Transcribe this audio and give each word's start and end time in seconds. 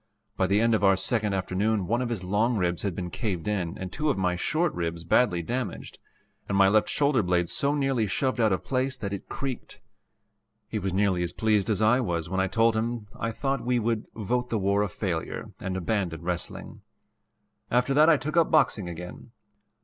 By 0.35 0.47
the 0.47 0.59
end 0.59 0.73
of 0.73 0.83
our 0.83 0.95
second 0.95 1.35
afternoon 1.35 1.85
one 1.85 2.01
of 2.01 2.09
his 2.09 2.23
long 2.23 2.57
ribs 2.57 2.81
had 2.81 2.95
been 2.95 3.11
caved 3.11 3.47
in 3.47 3.77
and 3.77 3.91
two 3.93 4.09
of 4.09 4.17
my 4.17 4.35
short 4.35 4.73
ribs 4.73 5.03
badly 5.03 5.43
damaged, 5.43 5.99
and 6.49 6.57
my 6.57 6.67
left 6.69 6.89
shoulder 6.89 7.21
blade 7.21 7.49
so 7.49 7.75
nearly 7.75 8.07
shoved 8.07 8.39
out 8.39 8.51
of 8.51 8.63
place 8.63 8.97
that 8.97 9.13
it 9.13 9.29
creaked. 9.29 9.79
He 10.67 10.79
was 10.79 10.91
nearly 10.91 11.21
as 11.21 11.33
pleased 11.33 11.69
as 11.69 11.83
I 11.83 11.99
was 11.99 12.29
when 12.31 12.39
I 12.39 12.47
told 12.47 12.75
him 12.75 13.09
I 13.15 13.29
thought 13.31 13.63
we 13.63 13.77
would 13.77 14.07
"vote 14.15 14.49
the 14.49 14.57
war 14.57 14.81
a 14.81 14.89
failure" 14.89 15.51
and 15.59 15.77
abandon 15.77 16.23
wrestling. 16.23 16.81
After 17.69 17.93
that 17.93 18.09
I 18.09 18.17
took 18.17 18.35
up 18.35 18.49
boxing 18.49 18.89
again. 18.89 19.29